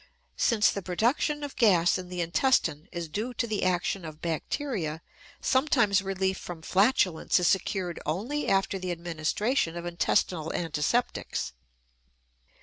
Since 0.37 0.71
the 0.71 0.81
production 0.81 1.43
of 1.43 1.55
gas 1.55 1.99
in 1.99 2.09
the 2.09 2.21
intestine 2.21 2.87
is 2.91 3.07
due 3.07 3.35
to 3.35 3.45
the 3.45 3.63
action 3.63 4.03
of 4.03 4.19
bacteria 4.19 5.03
sometimes 5.41 6.01
relief 6.01 6.39
from 6.39 6.63
flatulence 6.63 7.39
is 7.39 7.45
secured 7.47 7.99
only 8.03 8.47
after 8.47 8.79
the 8.79 8.89
administration 8.91 9.77
of 9.77 9.85
intestinal 9.85 10.51
antiseptics. 10.55 11.53